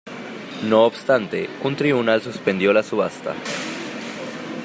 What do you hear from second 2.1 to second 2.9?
suspendió la